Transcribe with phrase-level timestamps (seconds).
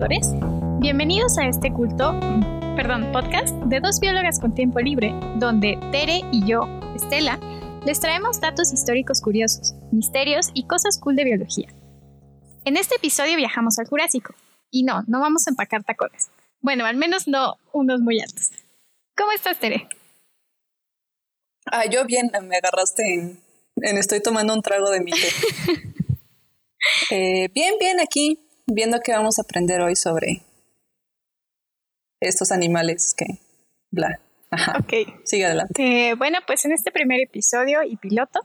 [0.00, 2.18] Exploradores, bienvenidos a este culto,
[2.74, 6.66] perdón, podcast de dos biólogas con tiempo libre, donde Tere y yo,
[6.96, 7.38] Estela,
[7.84, 11.68] les traemos datos históricos curiosos, misterios y cosas cool de biología.
[12.64, 14.34] En este episodio viajamos al Jurásico,
[14.70, 16.30] y no, no vamos a empacar tacones.
[16.60, 18.52] Bueno, al menos no unos muy altos.
[19.14, 19.86] ¿Cómo estás, Tere?
[21.66, 25.18] Ah, yo bien, me agarraste en, estoy tomando un trago de mi té.
[27.10, 28.38] Eh, bien, bien, aquí,
[28.72, 30.42] viendo que vamos a aprender hoy sobre
[32.20, 33.26] estos animales que,
[33.90, 34.20] bla.
[34.50, 34.78] Ajá.
[34.80, 35.22] Ok.
[35.24, 35.74] Sigue adelante.
[35.78, 38.40] Eh, bueno, pues en este primer episodio y piloto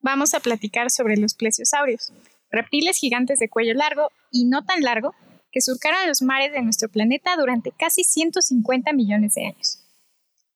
[0.00, 2.12] vamos a platicar sobre los plesiosaurios,
[2.50, 5.14] reptiles gigantes de cuello largo y no tan largo
[5.50, 9.84] que surcaron los mares de nuestro planeta durante casi 150 millones de años.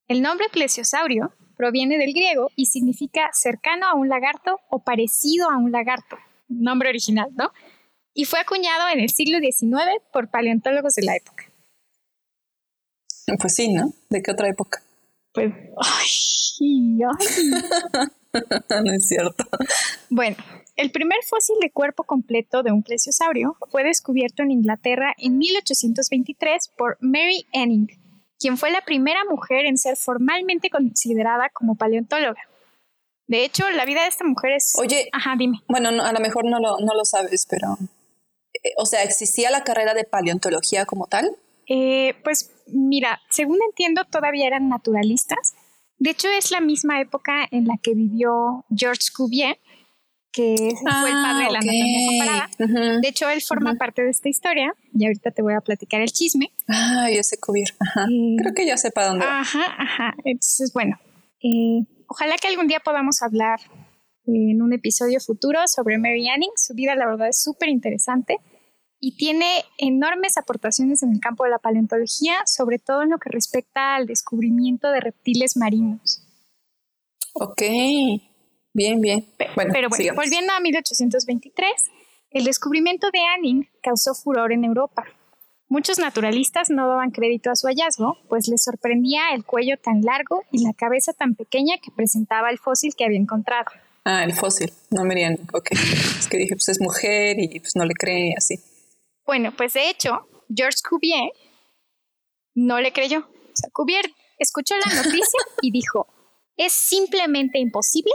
[0.07, 5.57] El nombre plesiosaurio proviene del griego y significa cercano a un lagarto o parecido a
[5.57, 6.17] un lagarto,
[6.49, 7.51] nombre original, ¿no?
[8.15, 11.45] Y fue acuñado en el siglo XIX por paleontólogos de la época.
[13.41, 13.93] Pues sí, ¿no?
[14.11, 14.83] ¿De qué otra época?
[15.33, 17.51] Pues, ay, ay.
[18.85, 19.45] no es cierto.
[20.11, 20.37] Bueno,
[20.77, 26.69] el primer fósil de cuerpo completo de un plesiosaurio fue descubierto en Inglaterra en 1823
[26.77, 27.89] por Mary Anning,
[28.39, 32.41] quien fue la primera mujer en ser formalmente considerada como paleontóloga.
[33.27, 34.75] De hecho, la vida de esta mujer es...
[34.79, 35.61] Oye, Ajá, dime.
[35.69, 37.79] Bueno, a lo mejor no lo, no lo sabes, pero...
[38.63, 41.37] Eh, o sea, ¿existía la carrera de paleontología como tal?
[41.69, 45.55] Eh, pues mira, según entiendo, todavía eran naturalistas.
[45.99, 49.59] De hecho, es la misma época en la que vivió Georges Cuvier,
[50.33, 53.01] que fue el padre de la ah, anatomía comparada.
[53.01, 56.11] De hecho, él forma parte de esta historia y ahorita te voy a platicar el
[56.11, 56.53] chisme.
[56.69, 57.69] Ah, yo sé Cuvier.
[57.79, 58.07] Ajá.
[58.39, 59.25] Creo que ya sepa dónde.
[59.29, 60.15] Ajá, ajá.
[60.25, 60.99] Entonces, bueno,
[61.43, 63.61] eh, ojalá que algún día podamos hablar
[64.27, 66.53] en un episodio futuro sobre Mary Anning.
[66.57, 68.39] Su vida, la verdad, es súper interesante
[69.05, 73.31] y tiene enormes aportaciones en el campo de la paleontología, sobre todo en lo que
[73.31, 76.23] respecta al descubrimiento de reptiles marinos.
[77.35, 77.63] Ok.
[78.73, 79.27] Bien, bien.
[79.57, 81.73] Bueno, Pero bueno, volviendo a 1823,
[82.31, 85.05] el descubrimiento de Anning causó furor en Europa.
[85.67, 90.45] Muchos naturalistas no daban crédito a su hallazgo, pues les sorprendía el cuello tan largo
[90.53, 93.67] y la cabeza tan pequeña que presentaba el fósil que había encontrado.
[94.05, 95.73] Ah, el fósil, no Miriam, ok.
[95.73, 98.61] Es que dije, pues es mujer y pues no le cree así.
[99.25, 101.31] Bueno, pues de hecho, Georges Cuvier
[102.55, 103.21] no le creyó.
[103.21, 104.05] O sea, Cuvier
[104.39, 106.07] escuchó la noticia y dijo,
[106.57, 108.13] es simplemente imposible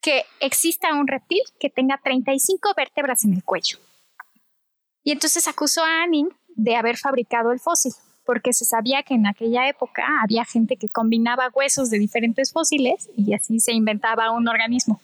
[0.00, 3.78] que exista un reptil que tenga 35 vértebras en el cuello.
[5.02, 7.92] Y entonces acusó a Anning de haber fabricado el fósil,
[8.24, 13.08] porque se sabía que en aquella época había gente que combinaba huesos de diferentes fósiles
[13.16, 15.00] y así se inventaba un organismo.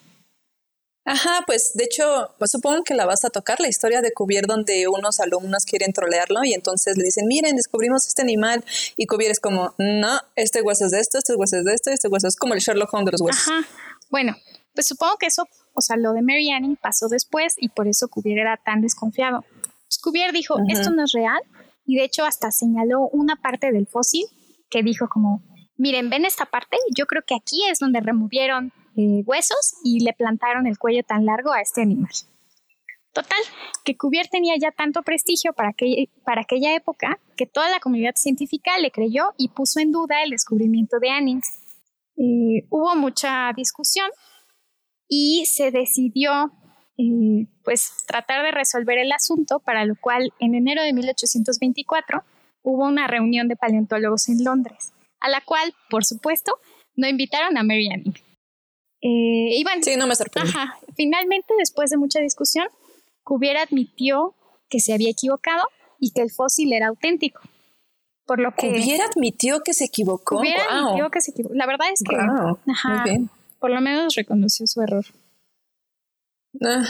[1.08, 4.46] Ajá, pues de hecho, pues, supongo que la vas a tocar, la historia de Cuvier
[4.48, 8.64] donde unos alumnos quieren trolearlo y entonces le dicen, miren, descubrimos este animal
[8.96, 11.90] y Cuvier es como, no, este hueso es de esto, este hueso es de esto,
[11.92, 13.48] este hueso es como el Sherlock Holmes de los huesos.
[13.48, 13.68] Ajá,
[14.10, 14.36] bueno,
[14.74, 18.08] pues supongo que eso, o sea, lo de Mary Anning pasó después y por eso
[18.08, 19.44] Cuvier era tan desconfiado.
[19.86, 21.40] Pues Cuvier dijo, esto no es real
[21.86, 24.26] y de hecho hasta señaló una parte del fósil
[24.68, 25.44] que dijo como,
[25.76, 30.12] miren, ven esta parte, yo creo que aquí es donde removieron eh, huesos y le
[30.12, 32.10] plantaron el cuello tan largo a este animal.
[33.12, 33.38] Total,
[33.84, 38.14] que Cuvier tenía ya tanto prestigio para, que, para aquella época que toda la comunidad
[38.16, 41.40] científica le creyó y puso en duda el descubrimiento de Anning.
[42.18, 44.10] Eh, hubo mucha discusión
[45.08, 46.52] y se decidió
[46.98, 52.22] eh, pues tratar de resolver el asunto, para lo cual en enero de 1824
[52.62, 56.58] hubo una reunión de paleontólogos en Londres, a la cual, por supuesto,
[56.96, 58.25] no invitaron a Mary Anning.
[59.00, 60.50] Eh, sí, no me sorprende.
[60.94, 62.66] Finalmente, después de mucha discusión,
[63.22, 64.34] Cuvier admitió
[64.68, 65.64] que se había equivocado
[65.98, 67.40] y que el fósil era auténtico.
[68.24, 68.68] Por lo que.
[68.68, 70.38] Cuvier admitió que se equivocó.
[70.38, 71.54] Cuvier admitió que se equivocó.
[71.54, 72.16] La verdad es que.
[72.16, 73.04] Ajá,
[73.58, 75.04] por lo menos reconoció su error.
[76.62, 76.84] Ah,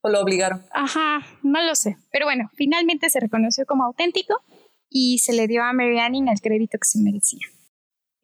[0.00, 0.64] o lo obligaron.
[0.72, 1.96] Ajá, no lo sé.
[2.10, 4.42] Pero bueno, finalmente se reconoció como auténtico
[4.88, 7.40] y se le dio a Mary Anning el crédito que se merecía.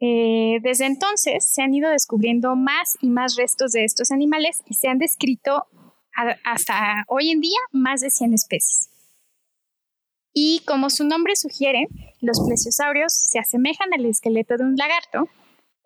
[0.01, 4.75] Eh, desde entonces se han ido descubriendo más y más restos de estos animales y
[4.75, 5.67] se han descrito
[6.45, 8.89] hasta hoy en día más de 100 especies.
[10.33, 11.87] Y como su nombre sugiere,
[12.21, 15.29] los plesiosaurios se asemejan al esqueleto de un lagarto,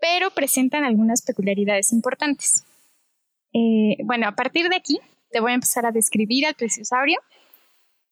[0.00, 2.64] pero presentan algunas peculiaridades importantes.
[3.52, 4.98] Eh, bueno, a partir de aquí
[5.30, 7.20] te voy a empezar a describir al plesiosaurio,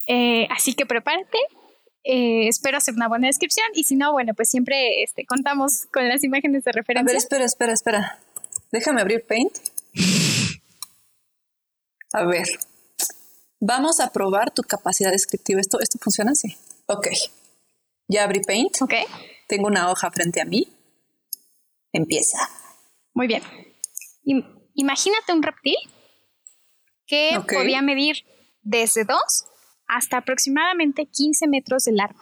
[0.07, 1.39] eh, así que prepárate.
[2.05, 6.09] Eh, espero hacer una buena descripción y si no, bueno, pues siempre este, contamos con
[6.09, 7.11] las imágenes de referencia.
[7.11, 8.19] A ver, espera, espera, espera.
[8.71, 9.53] Déjame abrir Paint.
[12.13, 12.47] A ver.
[13.61, 15.61] Vamos a probar tu capacidad descriptiva.
[15.61, 16.57] ¿Esto, esto funciona así?
[16.87, 17.09] Ok.
[18.07, 18.81] Ya abrí Paint.
[18.81, 18.95] Ok.
[19.49, 20.69] Tengo una hoja frente a mí.
[21.93, 22.39] Empieza.
[23.15, 23.43] Muy bien.
[24.75, 25.77] imagínate un reptil
[27.07, 28.25] que podía medir
[28.63, 29.17] desde 2
[29.89, 32.21] hasta aproximadamente 15 metros de largo.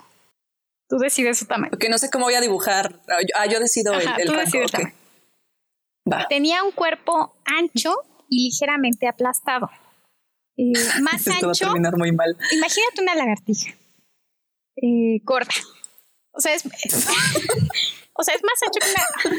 [0.89, 1.73] Tú decides su tamaño.
[1.75, 3.01] Ok, no sé cómo voy a dibujar.
[3.35, 4.31] Ah, yo decido el, el
[6.11, 6.29] Va.
[6.29, 7.97] Tenía un cuerpo ancho
[8.29, 9.69] y ligeramente aplastado.
[10.57, 10.73] Eh,
[11.03, 11.47] más ancho.
[11.49, 12.37] Va a terminar muy mal.
[12.53, 13.73] Imagínate una lagartija.
[14.77, 15.53] Eh, gorda.
[16.33, 16.65] O sea, es,
[18.13, 19.37] o sea, es más ancho que una.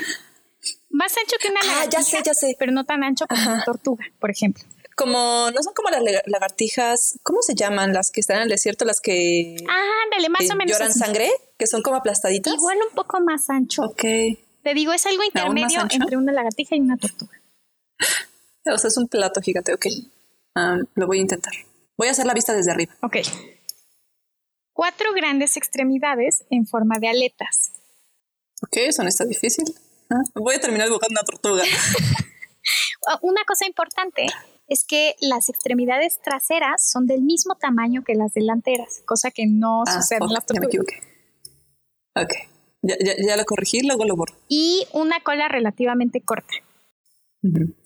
[0.89, 1.99] Más ancho que una lagartija.
[1.99, 2.55] Ah, ya sé, ya sé.
[2.59, 4.63] Pero no tan ancho como una tortuga, por ejemplo.
[4.97, 7.93] Como, no son como las lagartijas, ¿cómo se llaman?
[7.93, 9.55] Las que están en el desierto, las que.
[9.69, 10.71] Ah, dale, más o menos.
[10.71, 11.29] ¿Lloran sangre?
[11.55, 12.55] Que son como aplastaditas.
[12.55, 13.83] Igual un poco más ancho.
[13.83, 14.01] Ok.
[14.01, 17.39] Te digo, es algo intermedio entre una lagartija y una tortuga.
[18.69, 19.85] O sea, es un plato gigante, ok.
[20.53, 21.53] Ah, lo voy a intentar.
[21.95, 22.93] Voy a hacer la vista desde arriba.
[23.01, 23.15] Ok.
[24.73, 27.71] Cuatro grandes extremidades en forma de aletas.
[28.61, 29.63] Ok, eso no está difícil.
[30.09, 31.63] Ah, voy a terminar dibujando una tortuga.
[33.21, 34.27] una cosa importante
[34.67, 39.83] es que las extremidades traseras son del mismo tamaño que las delanteras, cosa que no
[39.87, 40.71] ah, sucede en las tortugas.
[40.71, 41.17] Ya me equivoqué.
[42.15, 42.33] Ok,
[42.81, 44.35] ya, ya, lo corregí, luego lo borro.
[44.49, 46.53] Y una cola relativamente corta.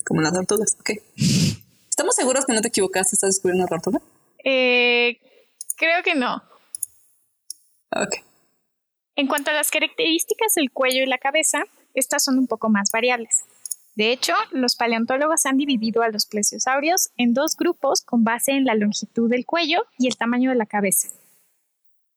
[0.05, 0.91] Como las tortugas, ok.
[1.89, 3.15] ¿Estamos seguros que no te equivocaste?
[3.15, 4.01] ¿Estás descubriendo una tortuga?
[4.43, 5.19] Eh,
[5.77, 6.41] creo que no.
[7.91, 8.15] Ok.
[9.15, 11.63] En cuanto a las características del cuello y la cabeza,
[11.93, 13.43] estas son un poco más variables.
[13.95, 18.65] De hecho, los paleontólogos han dividido a los plesiosaurios en dos grupos con base en
[18.65, 21.09] la longitud del cuello y el tamaño de la cabeza.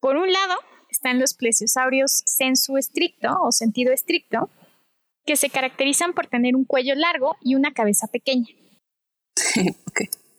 [0.01, 0.55] Por un lado,
[0.89, 4.51] están los plesiosaurios sensu estricto o sentido estricto,
[5.27, 8.49] que se caracterizan por tener un cuello largo y una cabeza pequeña.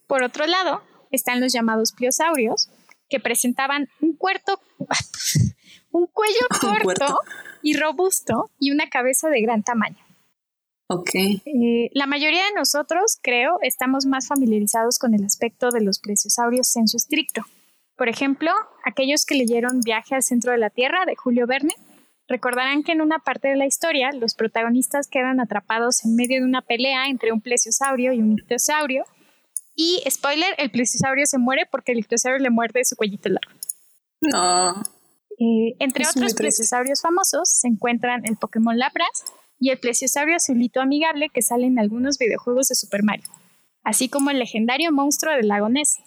[0.08, 2.70] Por otro lado, están los llamados pliosaurios,
[3.10, 4.18] que presentaban un,
[5.92, 7.20] un cuello corto
[7.62, 10.05] y robusto y una cabeza de gran tamaño.
[11.46, 16.68] Eh, la mayoría de nosotros, creo, estamos más familiarizados con el aspecto de los plesiosaurios
[16.68, 17.42] sensu estricto.
[17.98, 18.52] Por ejemplo,
[18.84, 21.74] aquellos que leyeron Viaje al centro de la Tierra de Julio Verne
[22.28, 26.46] recordarán que en una parte de la historia los protagonistas quedan atrapados en medio de
[26.46, 29.06] una pelea entre un plesiosaurio y un ictiosaurio.
[29.76, 33.52] Y, spoiler, el plesiosaurio se muere porque el ictiosaurio le muerde su cuellito largo.
[34.22, 34.84] No.
[35.38, 39.26] Eh, entre otros plesiosaurios famosos se encuentran el Pokémon Lapras,
[39.60, 43.30] y el plesiosaurio azulito amigable que sale en algunos videojuegos de Super Mario,
[43.84, 45.98] así como el legendario monstruo del lago Ness.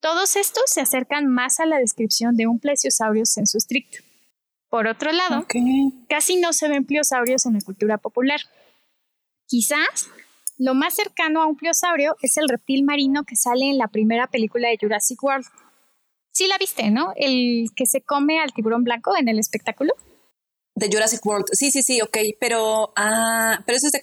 [0.00, 3.98] Todos estos se acercan más a la descripción de un plesiosaurio sensu estricto.
[4.68, 5.46] Por otro lado,
[6.08, 8.40] casi no se ven pliosaurios en la cultura popular.
[9.46, 10.08] Quizás
[10.58, 14.26] lo más cercano a un pliosaurio es el reptil marino que sale en la primera
[14.26, 15.46] película de Jurassic World.
[16.32, 17.12] Sí la viste, ¿no?
[17.16, 19.94] El que se come al tiburón blanco en el espectáculo
[20.76, 21.46] de Jurassic World.
[21.52, 24.00] Sí, sí, sí, ok, pero, ah, pero eso es, de,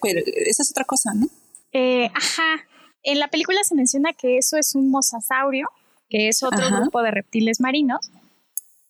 [0.48, 1.28] eso es otra cosa, ¿no?
[1.72, 2.68] Eh, ajá.
[3.04, 5.68] En la película se menciona que eso es un mosasaurio,
[6.10, 8.12] que es otro grupo de reptiles marinos,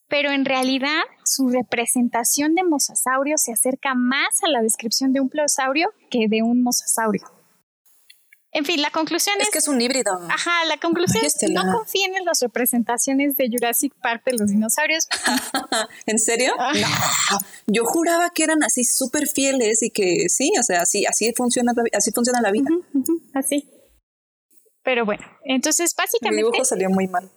[0.08, 5.28] pero en realidad su representación de mosasaurio se acerca más a la descripción de un
[5.28, 7.33] plosaurio que de un mosasaurio.
[8.54, 10.12] En fin, la conclusión es, es que es un híbrido.
[10.30, 15.08] Ajá, la conclusión es no confíen en las representaciones de Jurassic Park de los dinosaurios.
[16.06, 16.54] ¿En serio?
[16.56, 17.38] No.
[17.66, 21.72] Yo juraba que eran así súper fieles y que sí, o sea, así, así funciona,
[21.92, 22.70] así funciona la vida.
[23.34, 23.68] así.
[24.84, 26.40] Pero bueno, entonces básicamente.
[26.40, 27.28] El dibujo salió muy mal.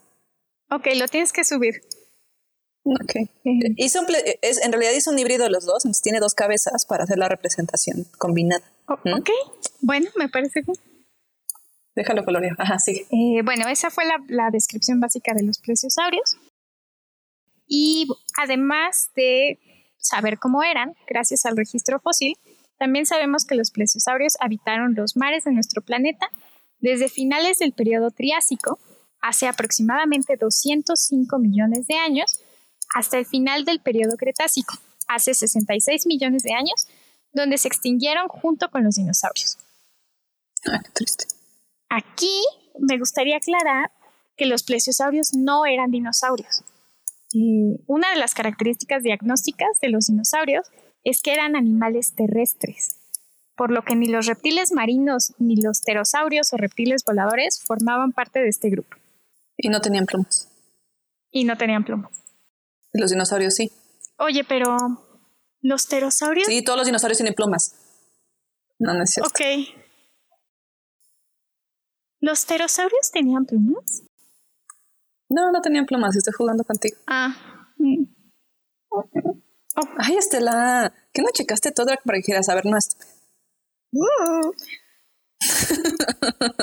[0.70, 1.82] Ok, lo tienes que subir.
[2.84, 3.28] Ok.
[3.78, 4.02] Hizo
[4.42, 7.18] es, en realidad hizo un híbrido de los dos, entonces tiene dos cabezas para hacer
[7.18, 8.64] la representación combinada.
[9.04, 9.14] ¿Mm?
[9.14, 9.30] Ok,
[9.82, 10.78] bueno, me parece bien.
[11.98, 12.56] Déjalo colorear.
[12.60, 13.08] Ajá, sí.
[13.10, 16.38] Eh, bueno, esa fue la, descripción básica de los plesiosaurios.
[17.66, 19.60] Y además de
[19.98, 22.38] saber cómo eran, gracias al registro fósil,
[22.78, 26.30] también sabemos que los plesiosaurios habitaron los mares de nuestro planeta
[26.80, 28.78] desde finales del periodo Triásico,
[29.20, 32.40] hace aproximadamente 205 millones de años,
[32.94, 34.76] hasta el final del periodo Cretácico,
[35.08, 36.88] hace 66 millones de años,
[37.34, 39.58] donde se extinguieron junto con los dinosaurios.
[40.68, 41.37] Ah, qué triste.
[41.90, 42.44] Aquí
[42.80, 43.92] me gustaría aclarar
[44.36, 46.64] que los plesiosaurios no eran dinosaurios.
[47.88, 50.68] una de las características diagnósticas de los dinosaurios
[51.04, 52.96] es que eran animales terrestres,
[53.56, 58.40] por lo que ni los reptiles marinos ni los pterosaurios o reptiles voladores formaban parte
[58.40, 58.96] de este grupo.
[59.58, 60.48] Y no tenían plumas.
[61.32, 62.24] Y no tenían plumas.
[62.94, 63.72] Los dinosaurios sí.
[64.18, 64.78] Oye, pero
[65.62, 66.48] los pterosaurios.
[66.48, 67.74] Sí, todos los dinosaurios tienen plumas.
[68.80, 69.30] No, no es cierto.
[69.30, 69.87] Ok.
[72.20, 74.02] ¿Los pterosaurios tenían plumas?
[75.30, 76.98] No, no tenían plumas, estoy jugando contigo.
[77.06, 77.36] Ah.
[79.98, 82.98] Ay, Estela, ¿qué no checaste todo para que quieras saber nuestro?
[83.92, 84.54] no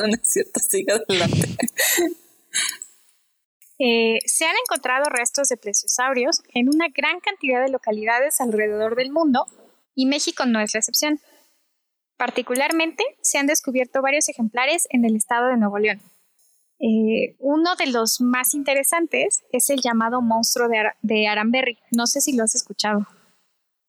[0.06, 1.56] es cierto, sigue adelante.
[3.78, 9.10] Eh, se han encontrado restos de plesiosaurios en una gran cantidad de localidades alrededor del
[9.10, 9.46] mundo
[9.94, 11.20] y México no es la excepción.
[12.16, 16.00] Particularmente, se han descubierto varios ejemplares en el estado de Nuevo León.
[16.80, 21.78] Eh, uno de los más interesantes es el llamado monstruo de, de Aramberry.
[21.90, 23.06] No sé si lo has escuchado.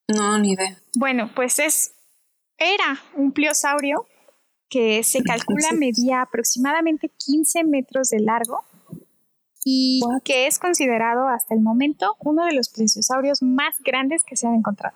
[0.08, 0.78] No, ni idea.
[0.96, 1.96] Bueno, pues es
[2.58, 4.08] era un pliosaurio
[4.70, 8.60] que se calcula medía aproximadamente 15 metros de largo
[9.64, 14.48] y que es considerado hasta el momento uno de los plesiosaurios más grandes que se
[14.48, 14.96] han encontrado.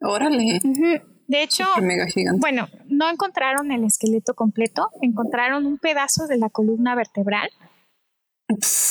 [0.00, 0.60] Órale.
[1.32, 1.64] De hecho,
[2.36, 7.50] bueno, no encontraron el esqueleto completo, encontraron un pedazo de la columna vertebral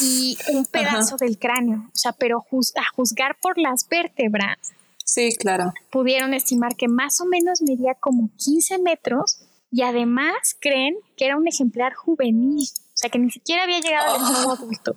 [0.01, 1.89] y un pedazo del cráneo.
[1.93, 4.57] O sea, pero a juzgar por las vértebras,
[5.05, 5.71] sí, claro.
[5.91, 11.37] Pudieron estimar que más o menos medía como 15 metros y además creen que era
[11.37, 12.67] un ejemplar juvenil
[13.01, 14.53] sea, que ni siquiera había llegado al estado oh.
[14.53, 14.95] adulto.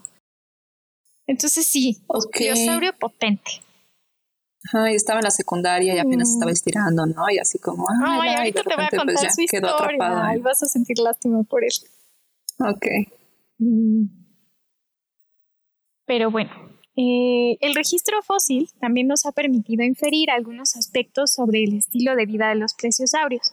[1.27, 2.53] Entonces sí, okay.
[2.53, 3.63] dinosaurio potente.
[4.66, 6.54] Ajá, y estaba en la secundaria y apenas estaba mm.
[6.54, 7.28] estirando, ¿no?
[7.30, 10.62] Y así como, ay, ay ahorita te voy a pues, contar su historia y vas
[10.62, 11.73] a sentir lástima por él.
[12.61, 12.87] Ok.
[13.59, 14.04] Mm.
[16.06, 16.50] Pero bueno,
[16.97, 22.26] eh, el registro fósil también nos ha permitido inferir algunos aspectos sobre el estilo de
[22.26, 23.52] vida de los plesiosaurios.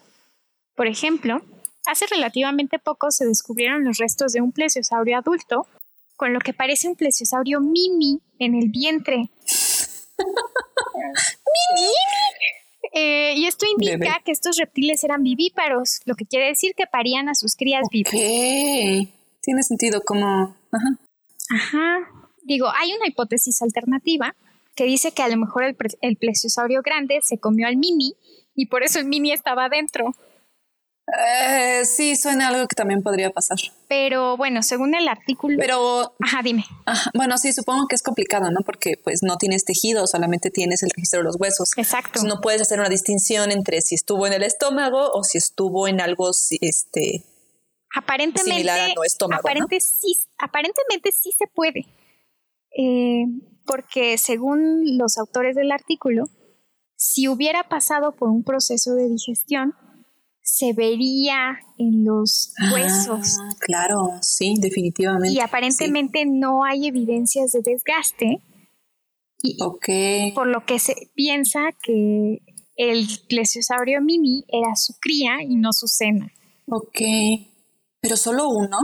[0.75, 1.41] Por ejemplo,
[1.87, 5.67] Hace relativamente poco se descubrieron los restos de un plesiosaurio adulto,
[6.15, 9.29] con lo que parece un plesiosaurio mimi en el vientre.
[12.93, 17.29] Eh, y esto indica que estos reptiles eran vivíparos, lo que quiere decir que parían
[17.29, 18.11] a sus crías vivas.
[18.11, 20.57] Tiene sentido como...
[20.71, 20.99] Ajá.
[21.49, 21.97] Ajá.
[22.43, 24.35] Digo, hay una hipótesis alternativa
[24.75, 28.15] que dice que a lo mejor el, el plesiosaurio grande se comió al mimi
[28.55, 30.13] y por eso el mimi estaba adentro.
[31.07, 33.57] Eh, sí, suena algo que también podría pasar.
[33.89, 35.57] Pero bueno, según el artículo.
[35.59, 36.15] Pero.
[36.19, 36.63] Ajá, dime.
[37.13, 38.61] bueno, sí, supongo que es complicado, ¿no?
[38.65, 41.69] Porque pues no tienes tejido, solamente tienes el registro de los huesos.
[41.75, 42.23] Exacto.
[42.23, 45.99] no puedes hacer una distinción entre si estuvo en el estómago o si estuvo en
[45.99, 46.29] algo
[46.61, 47.25] este.
[47.93, 48.51] Aparentemente.
[48.51, 49.49] Similar a estómago.
[49.79, 51.87] sí, aparentemente sí se puede.
[52.77, 53.25] Eh,
[53.65, 56.29] porque según los autores del artículo,
[56.95, 59.75] si hubiera pasado por un proceso de digestión,
[60.41, 63.37] se vería en los ah, huesos.
[63.59, 65.33] claro, sí, definitivamente.
[65.33, 68.41] Y aparentemente no hay evidencias de desgaste.
[69.43, 69.57] Y
[70.33, 72.41] Por lo que se piensa que
[72.75, 76.31] el plesiosaurio mini era su cría y no su cena.
[76.67, 76.99] Ok.
[78.01, 78.77] ¿Pero solo uno?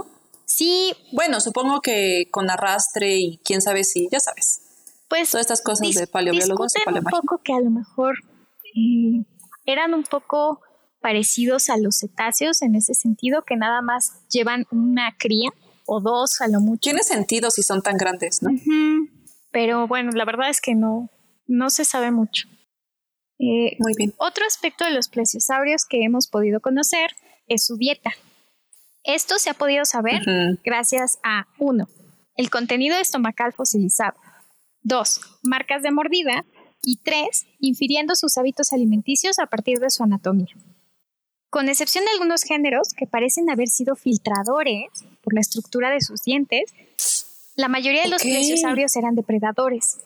[0.46, 0.94] Sí.
[1.12, 4.62] Bueno, supongo que con arrastre y quién sabe si, ya sabes.
[5.10, 5.32] Pues.
[5.32, 8.16] Todas estas cosas de paleobiólogos y un poco que a lo mejor
[8.76, 9.24] eh,
[9.66, 10.62] eran un poco
[11.08, 15.52] parecidos a los cetáceos en ese sentido, que nada más llevan una cría
[15.86, 16.82] o dos a lo mucho.
[16.82, 18.50] Tiene sentido si son tan grandes, ¿no?
[19.50, 21.10] Pero bueno, la verdad es que no,
[21.46, 22.50] no se sabe mucho.
[23.40, 24.16] Eh, Muy bien.
[24.18, 27.12] Otro aspecto de los plesiosaurios que hemos podido conocer
[27.48, 28.12] es su dieta.
[29.06, 30.24] Esto se ha podido saber
[30.66, 31.88] gracias a uno,
[32.36, 34.20] El contenido estomacal fosilizado.
[34.82, 36.46] Dos, Marcas de mordida.
[36.82, 40.54] Y tres, Infiriendo sus hábitos alimenticios a partir de su anatomía.
[41.50, 44.90] Con excepción de algunos géneros que parecen haber sido filtradores
[45.24, 46.74] por la estructura de sus dientes,
[47.56, 50.00] la mayoría de los plesiosaurios eran depredadores.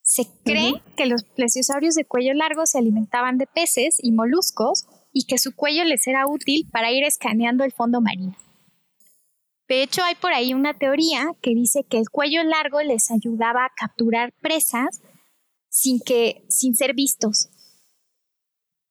[0.00, 5.24] Se cree que los plesiosaurios de cuello largo se alimentaban de peces y moluscos y
[5.24, 8.36] que su cuello les era útil para ir escaneando el fondo marino.
[9.66, 13.64] De hecho, hay por ahí una teoría que dice que el cuello largo les ayudaba
[13.64, 15.00] a capturar presas
[15.70, 17.48] sin que sin ser vistos.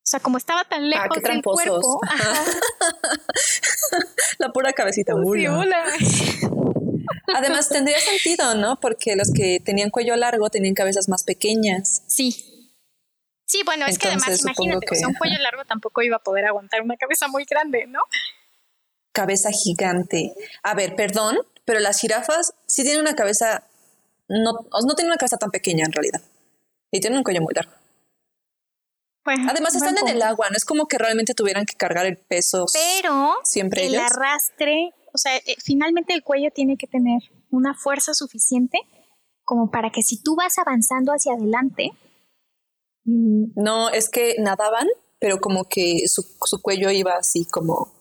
[0.03, 2.01] O sea, como estaba tan ah, lejos del cuerpo.
[4.37, 5.13] La pura cabecita.
[5.13, 5.45] Sí,
[7.33, 8.81] Además, tendría sentido, ¿no?
[8.81, 12.03] Porque los que tenían cuello largo tenían cabezas más pequeñas.
[12.07, 12.31] Sí.
[13.45, 15.05] Sí, bueno, es que además imagínate, que...
[15.05, 18.01] un cuello largo tampoco iba a poder aguantar una cabeza muy grande, ¿no?
[19.13, 20.33] Cabeza gigante.
[20.63, 23.63] A ver, perdón, pero las jirafas sí tienen una cabeza,
[24.27, 26.21] no, no tienen una cabeza tan pequeña en realidad.
[26.91, 27.82] Y tienen un cuello muy largo.
[29.25, 32.65] Además están en el agua, no es como que realmente tuvieran que cargar el peso.
[32.73, 38.13] Pero siempre el arrastre, o sea, eh, finalmente el cuello tiene que tener una fuerza
[38.13, 38.79] suficiente
[39.43, 41.91] como para que si tú vas avanzando hacia adelante.
[43.05, 44.87] Mm, no, es que nadaban,
[45.19, 46.23] pero como que su,
[46.61, 47.93] cuello iba así como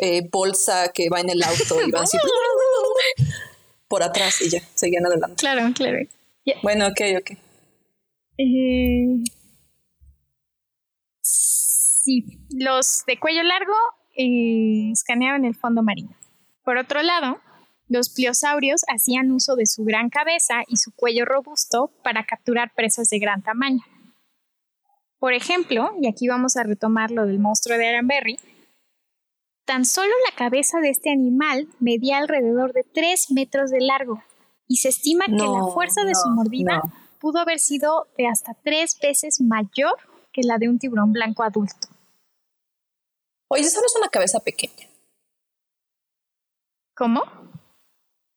[0.00, 2.18] eh, bolsa que va en el auto, iba así.
[3.88, 5.36] por atrás y ya, seguían adelante.
[5.36, 5.98] Claro, claro.
[6.62, 7.30] Bueno, ok, ok.
[8.38, 9.24] Eh,
[11.26, 13.74] sí, los de cuello largo
[14.16, 16.16] eh, escaneaban el fondo marino.
[16.64, 17.40] Por otro lado,
[17.88, 23.08] los pliosaurios hacían uso de su gran cabeza y su cuello robusto para capturar presas
[23.10, 23.82] de gran tamaño.
[25.18, 28.38] Por ejemplo, y aquí vamos a retomar lo del monstruo de Aranberry,
[29.64, 34.22] tan solo la cabeza de este animal medía alrededor de 3 metros de largo
[34.68, 36.82] y se estima que la fuerza de su mordida
[37.20, 39.96] pudo haber sido de hasta tres veces mayor
[40.36, 41.88] que la de un tiburón blanco adulto.
[43.48, 44.86] Oye, eso no es una cabeza pequeña.
[46.94, 47.22] ¿Cómo?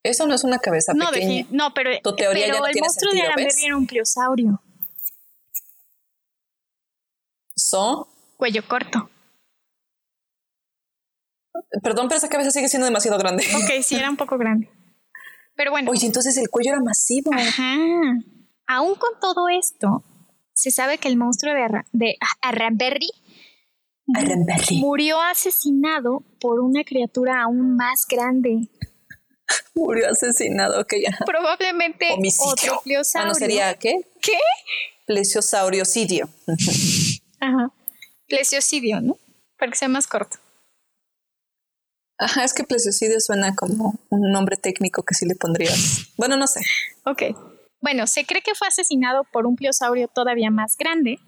[0.02, 1.46] Eso no es una cabeza no, pequeña.
[1.52, 3.86] no, pero, tu teoría pero ya no el tiene monstruo sentido, de Aranberry era un
[3.86, 4.62] pliosaurio.
[7.56, 8.08] ¿So?
[8.38, 9.10] Cuello corto.
[11.84, 13.44] Perdón, pero esa cabeza sigue siendo demasiado grande.
[13.56, 14.70] Ok, sí, era un poco grande.
[15.56, 15.92] Pero bueno.
[15.92, 17.32] Oye, entonces el cuello era masivo.
[17.34, 17.76] Ajá.
[18.68, 20.06] Aún con todo esto,
[20.60, 23.10] se sabe que el monstruo de, de Aranberry
[24.82, 28.68] murió asesinado por una criatura aún más grande.
[29.74, 30.94] Murió asesinado, ok.
[31.26, 32.08] Probablemente
[32.40, 33.34] otro ah, plesiosaurio.
[33.36, 34.02] sería qué?
[34.22, 34.38] ¿Qué?
[35.08, 36.30] Plesiosauriocidio.
[37.40, 37.72] Ajá.
[38.28, 39.18] Plesiocidio, ¿no?
[39.58, 40.38] Para que sea más corto.
[42.18, 46.10] Ajá, es que plesiocidio suena como un nombre técnico que sí le pondrías.
[46.18, 46.60] Bueno, no sé.
[47.06, 47.24] Ok.
[47.82, 51.20] Bueno, se cree que fue asesinado por un pliosaurio todavía más grande,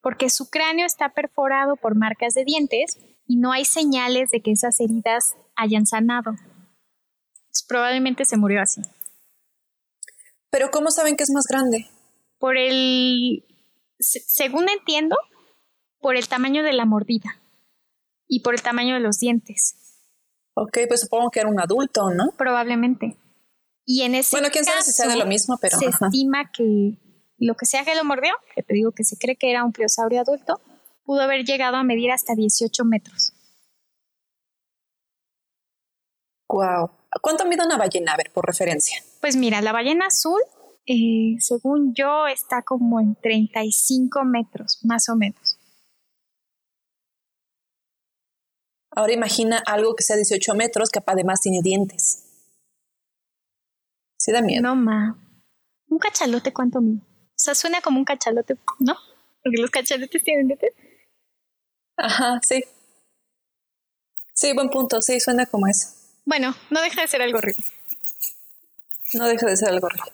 [0.00, 4.50] porque su cráneo está perforado por marcas de dientes y no hay señales de que
[4.52, 6.32] esas heridas hayan sanado.
[7.48, 8.82] Pues probablemente se murió así.
[10.50, 11.86] Pero ¿cómo saben que es más grande?
[12.38, 13.44] Por el,
[13.98, 15.16] según entiendo,
[16.00, 17.40] por el tamaño de la mordida
[18.26, 19.76] y por el tamaño de los dientes.
[20.54, 22.32] Ok, pues supongo que era un adulto, ¿no?
[22.36, 23.16] Probablemente.
[23.84, 26.98] Y en ese bueno, quién sabe si sea de lo mismo, pero se estima que
[27.38, 29.72] lo que sea que lo mordió, que te digo que se cree que era un
[29.72, 30.60] pliosaurio adulto,
[31.04, 33.32] pudo haber llegado a medir hasta 18 metros.
[36.48, 36.90] Wow.
[37.20, 38.12] ¿Cuánto mide una ballena?
[38.12, 39.02] A ver, por referencia.
[39.20, 40.40] Pues mira, la ballena azul,
[40.86, 45.58] eh, según yo, está como en 35 metros, más o menos.
[48.94, 52.31] Ahora imagina algo que sea 18 metros, que además tiene dientes.
[54.22, 54.62] Sí da miedo.
[54.62, 55.18] No, ma.
[55.88, 57.00] ¿Un cachalote cuánto mide?
[57.02, 58.94] O sea, suena como un cachalote, ¿no?
[59.42, 60.72] Porque los cachalotes tienen dientes.
[61.96, 62.62] Ajá, sí.
[64.32, 65.02] Sí, buen punto.
[65.02, 65.88] Sí, suena como eso.
[66.24, 67.64] Bueno, no deja de ser algo horrible.
[69.14, 70.12] No deja de ser algo horrible.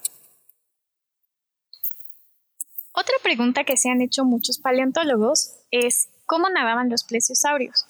[2.93, 7.85] Otra pregunta que se han hecho muchos paleontólogos es ¿cómo nadaban los plesiosaurios?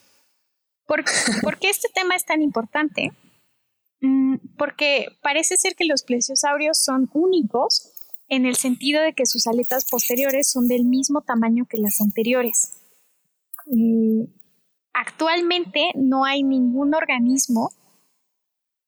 [0.85, 3.13] ¿Por, qué este tema es tan importante?
[4.01, 7.93] Mm, porque parece ser que los plesiosaurios son únicos
[8.29, 12.75] en el sentido de que sus aletas posteriores son del mismo tamaño que las anteriores.
[14.95, 17.71] actualmente no hay ningún organismo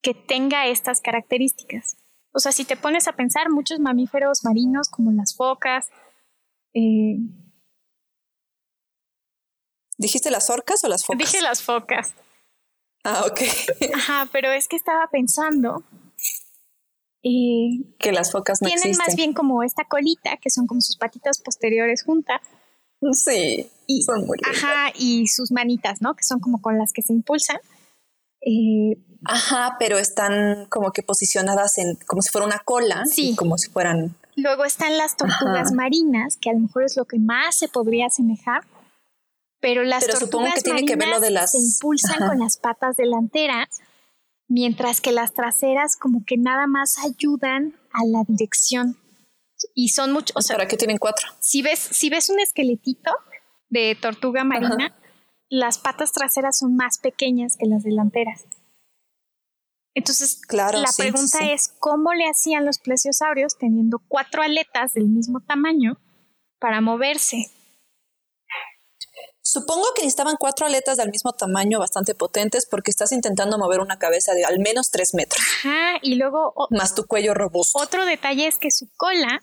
[0.02, 1.98] que tenga estas características.
[2.32, 5.86] O sea, si te pones a pensar, muchos mamíferos marinos como las focas,
[6.72, 7.18] eh,
[10.00, 11.18] ¿Dijiste las orcas o las focas?
[11.18, 12.14] Dije las focas.
[13.04, 13.40] Ah, ok.
[13.94, 15.82] Ajá, pero es que estaba pensando.
[17.22, 20.96] y que las focas no Tienen más bien como esta colita, que son como sus
[20.96, 22.40] patitas posteriores juntas.
[23.12, 26.14] Sí, y, son muy Ajá, y sus manitas, ¿no?
[26.14, 27.58] Que son como con las que se impulsan.
[28.42, 33.34] Eh, ajá, pero están como que posicionadas en como si fuera una cola, sí.
[33.36, 34.16] como si fueran.
[34.36, 38.06] Luego están las tortugas marinas, que a lo mejor es lo que más se podría
[38.06, 38.64] asemejar
[39.60, 41.52] pero las tortugas que tiene que ver lo de las...
[41.52, 43.68] se impulsan con las patas delanteras,
[44.48, 48.96] mientras que las traseras como que nada más ayudan a la dirección.
[49.74, 50.34] Y son muchos...
[50.36, 51.28] O sea, ¿Para qué tienen cuatro?
[51.40, 53.10] Si ves, si ves un esqueletito
[53.68, 54.96] de tortuga marina,
[55.50, 58.46] las patas traseras son más pequeñas que las delanteras.
[59.94, 65.40] Entonces, claro, la pregunta es, ¿cómo le hacían los plesiosaurios teniendo cuatro aletas del mismo
[65.40, 65.98] tamaño
[66.58, 67.50] para moverse?
[69.52, 73.98] Supongo que necesitaban cuatro aletas del mismo tamaño, bastante potentes, porque estás intentando mover una
[73.98, 75.44] cabeza de al menos tres metros.
[75.64, 76.54] Ajá, y luego...
[76.70, 77.76] Más tu cuello robusto.
[77.82, 79.42] Otro detalle es que su cola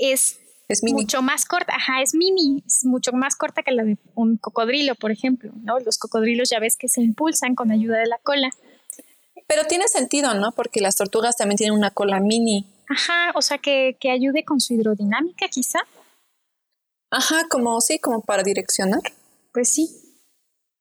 [0.00, 0.38] es,
[0.68, 1.74] es mucho más corta.
[1.74, 5.80] Ajá, es mini, es mucho más corta que la de un cocodrilo, por ejemplo, ¿no?
[5.80, 8.50] Los cocodrilos ya ves que se impulsan con ayuda de la cola.
[9.48, 10.52] Pero tiene sentido, ¿no?
[10.52, 12.64] Porque las tortugas también tienen una cola mini.
[12.88, 15.80] Ajá, o sea, que, que ayude con su hidrodinámica, quizá.
[17.10, 19.00] Ajá, como sí, como para direccionar.
[19.52, 19.88] Pues sí.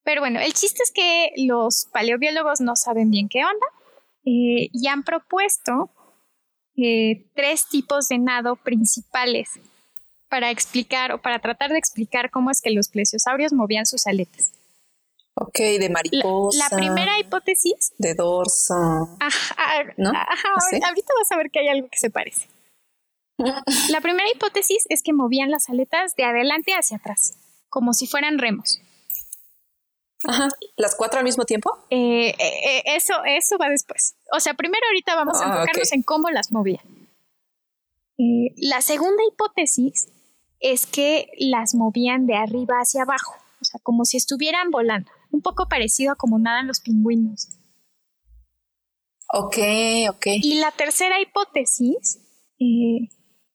[0.03, 3.67] Pero bueno, el chiste es que los paleobiólogos no saben bien qué onda.
[4.25, 5.89] eh, y han propuesto
[6.75, 9.49] eh, tres tipos de nado principales
[10.29, 14.51] para explicar o para tratar de explicar cómo es que los plesiosaurios movían sus aletas.
[15.33, 16.67] Ok, de mariposa.
[16.69, 17.93] La, primera hipótesis.
[17.97, 18.73] De dorso.
[19.19, 20.09] Ajá, ¿no?
[20.09, 22.47] ajá ahorita vas a ver que hay algo que se parece.
[23.37, 27.37] La primera hipótesis es que movían las aletas de adelante hacia atrás,
[27.69, 28.81] como si fueran remos.
[30.23, 30.49] Ajá.
[30.75, 31.71] ¿Las cuatro al mismo tiempo?
[31.89, 34.15] Eh, eh, eh, eso, eso va después.
[34.35, 36.81] O sea, primero ahorita vamos a ah, enfocarnos en cómo las movían.
[38.17, 40.09] la segunda hipótesis
[40.59, 45.41] es que las movían de arriba hacia abajo, o sea, como si estuvieran volando, un
[45.41, 47.49] poco parecido a como nadan los pingüinos.
[49.31, 49.57] Ok,
[50.09, 50.25] ok.
[50.41, 52.19] Y la tercera hipótesis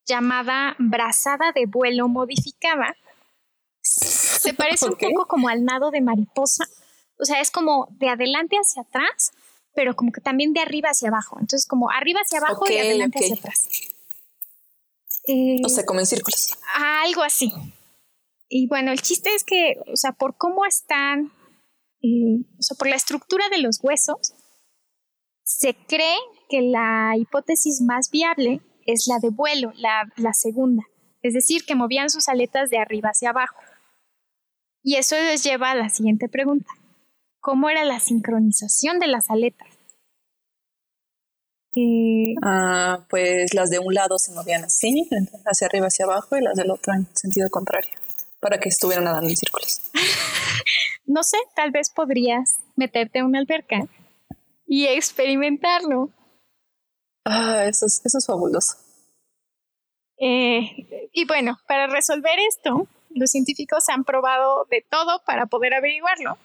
[0.07, 2.97] llamada brazada de vuelo modificada.
[3.81, 6.65] Se parece un poco como al nado de mariposa.
[7.19, 9.33] O sea, es como de adelante hacia atrás,
[9.75, 11.37] pero como que también de arriba hacia abajo.
[11.41, 13.69] Entonces, como arriba hacia abajo y adelante hacia atrás.
[15.25, 16.57] Eh, o sea, como en círculos.
[17.05, 17.53] Algo así.
[18.49, 21.33] Y bueno, el chiste es que, o sea, por cómo están,
[22.03, 24.35] eh, o sea, por la estructura de los huesos,
[25.45, 30.85] se cree que la hipótesis más viable es la de vuelo, la, segunda,
[31.23, 33.57] es decir, que movían sus aletas de arriba hacia abajo.
[34.83, 36.71] Y eso les lleva a la siguiente pregunta.
[37.40, 39.68] ¿Cómo era la sincronización de las aletas?
[41.75, 45.09] Eh, ah, pues las de un lado se movían así,
[45.47, 47.92] hacia arriba, hacia abajo, y las del otro en sentido contrario,
[48.40, 49.81] para que estuvieran nadando en círculos.
[51.07, 53.87] no sé, tal vez podrías meterte a una alberca
[54.66, 56.11] y experimentarlo.
[57.25, 58.77] Ah, eso es, eso es fabuloso.
[60.19, 66.39] Eh, y bueno, para resolver esto, los científicos han probado de todo para poder averiguarlo.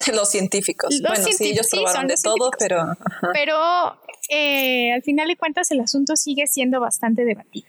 [0.14, 1.00] Los científicos.
[1.06, 2.96] bueno, sí, ellos probaron de todo, pero...
[3.32, 7.68] Pero eh, al final de cuentas el asunto sigue siendo bastante debatido.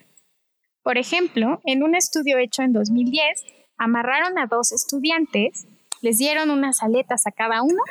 [0.84, 3.44] Por ejemplo, en un estudio hecho en 2010,
[3.78, 5.66] amarraron a dos estudiantes
[6.02, 7.82] les dieron unas aletas a cada uno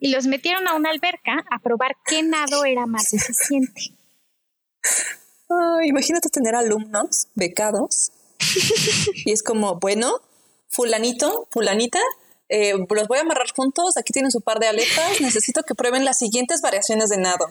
[0.00, 3.94] y los metieron a una alberca a probar qué nado era más eficiente.
[5.84, 8.12] imagínate tener alumnos becados
[9.24, 10.20] y es como, bueno,
[10.68, 12.00] fulanito, fulanita,
[12.48, 16.04] eh, los voy a amarrar juntos, aquí tienen su par de aletas, necesito que prueben
[16.04, 17.46] las siguientes variaciones de nado.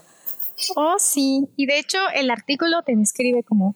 [0.75, 3.75] Oh, sí, y de hecho el artículo te describe como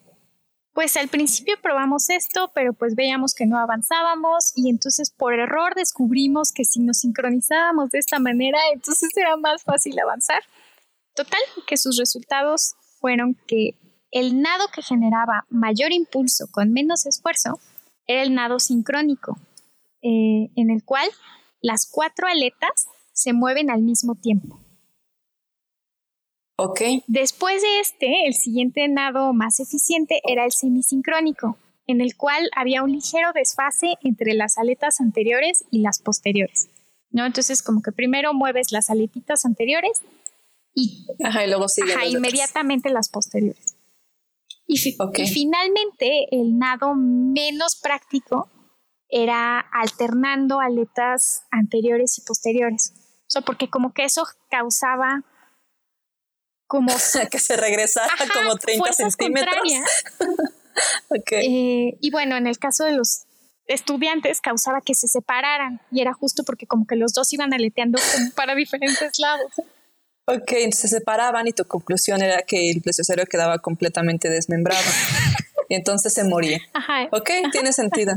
[0.77, 5.73] pues al principio probamos esto, pero pues veíamos que no avanzábamos y entonces por error
[5.73, 10.43] descubrimos que si nos sincronizábamos de esta manera, entonces era más fácil avanzar.
[11.15, 13.71] Total, que sus resultados fueron que
[14.11, 17.59] el nado que generaba mayor impulso con menos esfuerzo
[18.05, 19.35] era el nado sincrónico,
[20.03, 21.09] eh, en el cual
[21.59, 24.59] las cuatro aletas se mueven al mismo tiempo.
[26.57, 26.81] Ok.
[27.07, 32.83] Después de este, el siguiente nado más eficiente era el semisincrónico, en el cual había
[32.83, 36.69] un ligero desfase entre las aletas anteriores y las posteriores.
[37.11, 37.25] ¿no?
[37.25, 40.01] Entonces, como que primero mueves las aletitas anteriores
[40.73, 41.05] y,
[41.47, 41.67] luego
[42.07, 43.75] inmediatamente las posteriores.
[44.67, 48.49] Y, y finalmente, el nado menos práctico
[49.09, 52.93] era alternando aletas anteriores y posteriores.
[53.21, 55.23] O sea, porque como que eso causaba
[56.67, 56.93] como
[57.31, 59.55] que se regresara como 30 centímetros.
[61.31, 63.23] Eh, y bueno, en el caso de los
[63.65, 67.99] estudiantes causaba que se separaran y era justo porque como que los dos iban aleteando
[68.35, 69.51] para diferentes lados.
[70.25, 74.83] Ok, se separaban y tu conclusión era que el plesiosauro quedaba completamente desmembrado
[75.69, 76.59] y entonces se moría.
[76.73, 77.07] Ajá.
[77.11, 78.13] Ok, tiene sentido.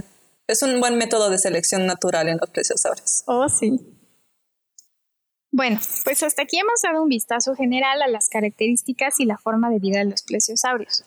[0.46, 3.22] Es un buen método de selección natural en los plesiosaurios.
[3.26, 3.80] Oh, sí.
[5.60, 9.68] Bueno, pues hasta aquí hemos dado un vistazo general a las características y la forma
[9.68, 11.04] de vida de los plesiosaurios.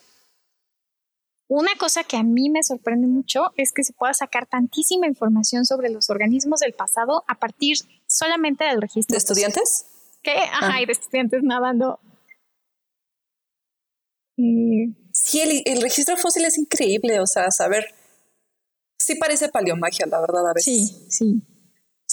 [1.47, 5.65] Una cosa que a mí me sorprende mucho es que se pueda sacar tantísima información
[5.65, 9.15] sobre los organismos del pasado a partir solamente del registro.
[9.15, 9.87] ¿De estudiantes?
[10.21, 10.35] ¿Qué?
[10.37, 10.85] Ajá, ah.
[10.85, 11.99] de estudiantes nadando.
[14.37, 17.87] Sí, el, el, registro fósil es increíble, o sea, saber.
[18.99, 20.63] Sí parece paleomagia, la verdad, a veces.
[20.63, 21.43] Sí, sí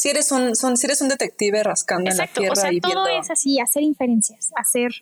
[0.01, 3.07] si eres un, son, si eres un detective rascando en la tierra o sea, todo
[3.07, 4.93] es así, hacer inferencias, hacer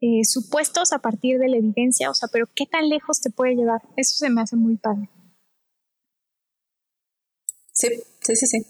[0.00, 3.56] eh, supuestos a partir de la evidencia, o sea, pero ¿qué tan lejos te puede
[3.56, 3.82] llevar?
[3.94, 5.10] Eso se me hace muy padre.
[7.74, 7.88] Sí,
[8.22, 8.66] sí, sí, sí.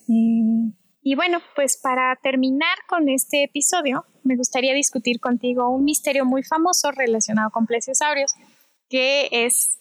[1.01, 6.42] y bueno, pues para terminar con este episodio, me gustaría discutir contigo un misterio muy
[6.42, 8.33] famoso relacionado con plesiosaurios,
[8.88, 9.79] que es,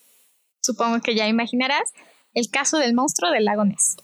[0.60, 1.90] supongo que ya imaginarás,
[2.34, 3.96] el caso del monstruo del lago Ness.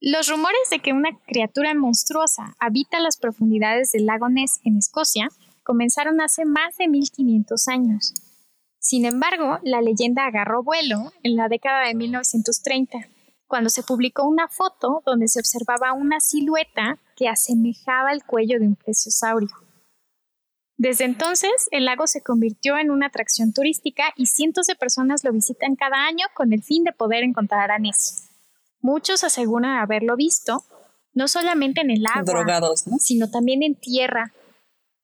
[0.00, 5.28] Los rumores de que una criatura monstruosa habita las profundidades del lago Ness en Escocia
[5.62, 8.14] comenzaron hace más de 1500 años.
[8.80, 12.98] Sin embargo, la leyenda agarró vuelo en la década de 1930,
[13.46, 18.66] cuando se publicó una foto donde se observaba una silueta que asemejaba el cuello de
[18.66, 19.50] un plesiosaurio.
[20.76, 25.32] Desde entonces, el lago se convirtió en una atracción turística y cientos de personas lo
[25.32, 28.28] visitan cada año con el fin de poder encontrar a Nessie.
[28.80, 30.64] Muchos aseguran haberlo visto,
[31.14, 34.32] no solamente en el agua, sino también en tierra.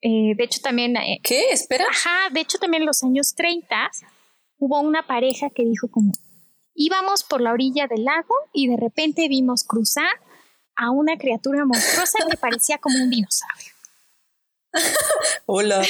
[0.00, 0.96] Eh, de hecho, también...
[0.96, 1.50] Eh, ¿Qué?
[1.50, 1.84] Espera.
[1.88, 3.90] Ajá, de hecho también en los años 30
[4.58, 6.12] hubo una pareja que dijo como,
[6.74, 10.10] íbamos por la orilla del lago y de repente vimos cruzar
[10.76, 13.77] a una criatura monstruosa que parecía como un dinosaurio.
[15.46, 15.82] Hola,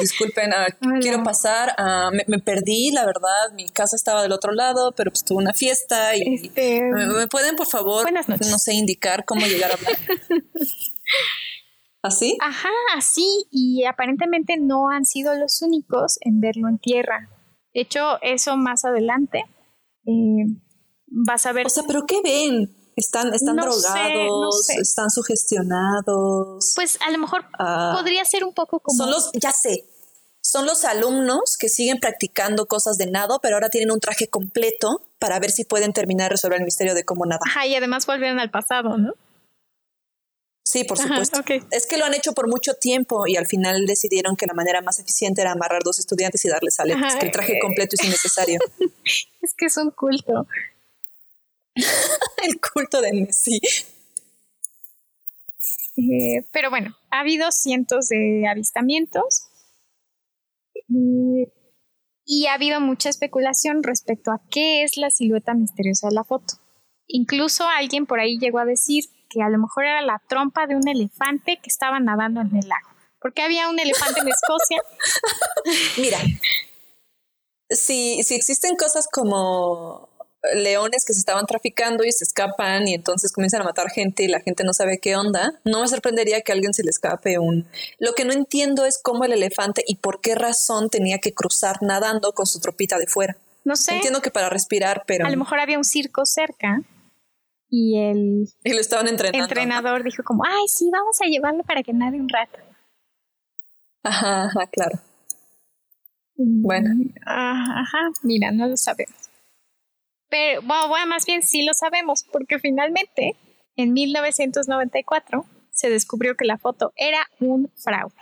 [0.00, 0.66] disculpen, ah,
[1.00, 1.74] quiero pasar.
[1.78, 3.52] Ah, me, perdí, la verdad.
[3.54, 7.56] Mi casa estaba del otro lado, pero pues tuve una fiesta y este, ¿me, pueden,
[7.56, 9.96] por favor, no sé, indicar cómo llegar a hablar.
[12.02, 12.36] ¿Así?
[12.40, 13.46] Ajá, así.
[13.50, 17.28] Y aparentemente no han sido los únicos en verlo en tierra.
[17.74, 19.44] De hecho, eso más adelante
[20.06, 20.46] eh,
[21.06, 21.66] vas a ver.
[21.66, 22.74] O sea, pero ¿qué ven?
[22.96, 26.72] Están, están drogados, están sugestionados.
[26.74, 28.96] Pues a lo mejor ah, podría ser un poco como.
[28.96, 29.86] Son los, ya sé,
[30.42, 35.06] son los alumnos que siguen practicando cosas de nado, pero ahora tienen un traje completo
[35.18, 37.48] para ver si pueden terminar de resolver el misterio de cómo nadar.
[37.48, 39.14] Ajá, y además volvieron al pasado, ¿no?
[40.64, 41.42] Sí, por supuesto.
[41.70, 44.80] Es que lo han hecho por mucho tiempo y al final decidieron que la manera
[44.80, 48.58] más eficiente era amarrar dos estudiantes y darles aletas, que el traje completo es innecesario.
[49.42, 50.46] es que es un culto.
[52.48, 53.60] el culto de Messi.
[55.96, 59.48] Eh, pero bueno, ha habido cientos de avistamientos
[60.74, 61.52] eh,
[62.24, 66.54] y ha habido mucha especulación respecto a qué es la silueta misteriosa de la foto.
[67.06, 70.76] Incluso alguien por ahí llegó a decir que a lo mejor era la trompa de
[70.76, 72.88] un elefante que estaba nadando en el lago.
[73.20, 74.82] Porque había un elefante en Escocia.
[75.98, 76.18] Mira,
[77.68, 80.08] si, si existen cosas como
[80.54, 84.28] leones que se estaban traficando y se escapan y entonces comienzan a matar gente y
[84.28, 87.38] la gente no sabe qué onda, no me sorprendería que a alguien se le escape
[87.38, 87.66] un...
[87.98, 91.78] Lo que no entiendo es cómo el elefante y por qué razón tenía que cruzar
[91.82, 93.36] nadando con su tropita de fuera.
[93.64, 93.94] No sé.
[93.94, 95.26] Entiendo que para respirar, pero...
[95.26, 96.82] A lo mejor había un circo cerca
[97.70, 98.48] y el...
[98.64, 99.44] Y lo estaban entrenando.
[99.44, 102.58] entrenador dijo como, ay, sí, vamos a llevarlo para que nade un rato.
[104.02, 104.98] Ajá, ajá, claro.
[106.36, 106.90] Bueno.
[107.24, 109.21] Ajá, mira, no lo sabemos.
[110.32, 113.36] Pero, bueno, más bien sí lo sabemos, porque finalmente,
[113.76, 118.14] en 1994, se descubrió que la foto era un fraude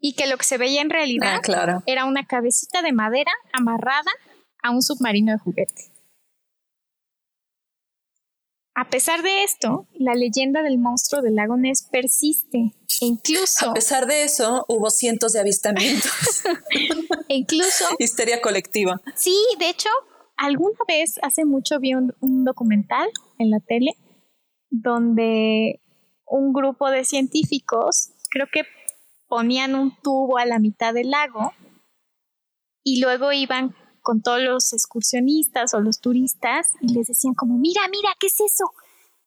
[0.00, 4.10] y que lo que se veía en realidad ah, era una cabecita de madera amarrada
[4.62, 5.92] a un submarino de juguete.
[8.74, 13.72] A pesar de esto, la leyenda del monstruo del lago Ness persiste e incluso...
[13.72, 16.44] A pesar de eso, hubo cientos de avistamientos.
[17.28, 17.84] e incluso...
[17.98, 19.02] Histeria colectiva.
[19.14, 19.90] Sí, de hecho,
[20.42, 23.92] alguna vez hace mucho vi un, documental en la tele
[24.70, 25.80] donde
[26.26, 28.62] un grupo de científicos, creo que
[29.28, 31.52] ponían un tubo a la mitad del lago
[32.82, 37.82] y luego iban con todos los excursionistas o los turistas y les decían como, mira,
[37.88, 38.64] mira, ¿qué es eso?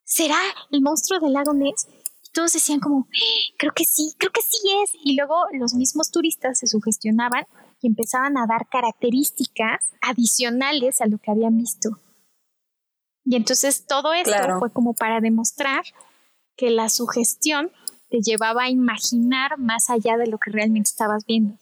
[0.03, 0.39] ¿Será
[0.71, 1.87] el monstruo del lago Ness?
[2.25, 3.07] Y todos decían como,
[3.57, 4.91] creo que sí, creo que sí es.
[5.01, 7.45] Y luego los mismos turistas se sugestionaban
[7.85, 11.99] y empezaban a dar características adicionales a lo que habían visto.
[13.23, 15.83] Y entonces todo esto fue como para demostrar
[16.55, 17.71] que la sugestión
[18.09, 21.57] te llevaba a imaginar más allá de lo que realmente estabas viendo.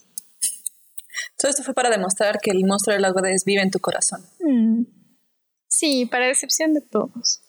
[1.37, 4.21] Todo esto fue para demostrar que el monstruo del lago de vive en tu corazón.
[4.39, 4.83] Mm.
[5.67, 7.41] Sí, para decepción de todos.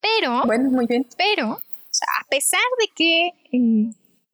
[0.00, 0.46] Pero.
[0.46, 1.06] Bueno, muy bien.
[1.18, 3.90] Pero, a pesar de que eh,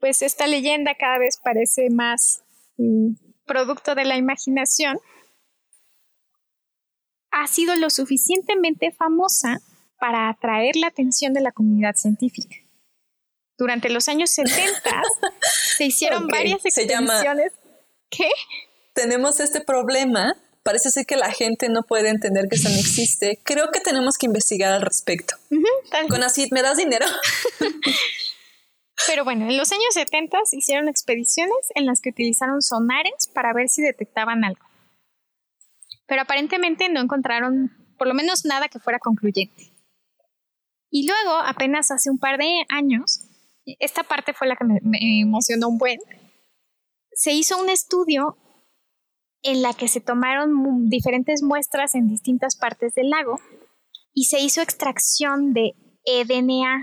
[0.06, 2.44] pues esta leyenda cada vez parece más
[2.76, 3.14] mm,
[3.44, 5.00] producto de la imaginación,
[7.32, 9.58] ha sido lo suficientemente famosa
[9.98, 12.54] para atraer la atención de la comunidad científica.
[13.58, 15.02] Durante los años 70
[15.76, 17.52] se hicieron varias expediciones.
[18.08, 18.30] ¿Qué?
[18.94, 20.36] Tenemos este problema.
[20.62, 23.40] Parece ser que la gente no puede entender que eso no existe.
[23.42, 25.34] Creo que tenemos que investigar al respecto.
[26.08, 27.06] Con así, ¿me das dinero?
[29.06, 33.52] Pero bueno, en los años 70 se hicieron expediciones en las que utilizaron sonares para
[33.52, 34.64] ver si detectaban algo.
[36.06, 39.72] Pero aparentemente no encontraron por lo menos nada que fuera concluyente.
[40.90, 43.20] Y luego, apenas hace un par de años,
[43.80, 45.98] esta parte fue la que me, emocionó un buen,
[47.12, 48.36] se hizo un estudio
[49.42, 53.40] en la que se tomaron diferentes muestras en distintas partes del lago
[54.12, 56.82] y se hizo extracción de eDNA.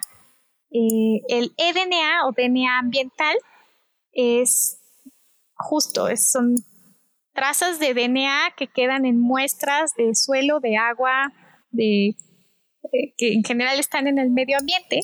[0.74, 3.38] Eh, el eDNA o DNA ambiental
[4.12, 4.80] es
[5.56, 6.56] justo, son
[7.34, 11.32] trazas de DNA que quedan en muestras de suelo, de agua,
[11.72, 12.16] de
[13.18, 15.02] que en general están en el medio ambiente.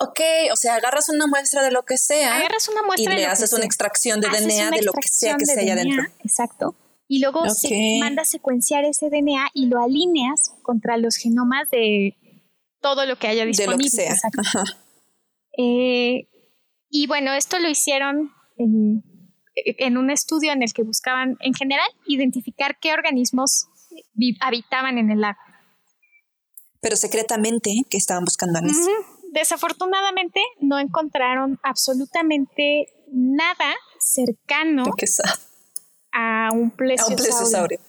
[0.00, 0.20] Ok,
[0.52, 2.36] o sea, agarras una muestra de lo que sea.
[2.36, 5.46] Agarras una muestra y le haces una extracción de DNA de lo que sea que
[5.46, 6.02] se haya dentro.
[6.24, 6.76] Exacto.
[7.06, 12.16] Y luego se manda a secuenciar ese DNA y lo alineas contra los genomas de
[12.80, 13.76] todo lo que haya disponible.
[13.76, 14.83] De lo que sea.
[15.56, 16.28] Eh,
[16.90, 19.02] y bueno, esto lo hicieron en,
[19.54, 23.66] en un estudio en el que buscaban, en general, identificar qué organismos
[24.40, 25.38] habitaban en el lago
[26.84, 28.92] pero secretamente que estaban buscando a Nessie.
[29.32, 34.84] Desafortunadamente no encontraron absolutamente nada cercano
[36.12, 37.80] a un plesiosaurio.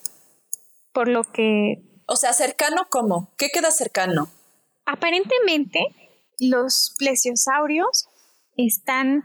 [0.94, 1.84] Por lo que...
[2.06, 3.34] O sea, cercano cómo?
[3.38, 4.30] ¿Qué queda cercano?
[4.86, 5.82] Aparentemente
[6.40, 8.08] los plesiosaurios
[8.58, 9.24] están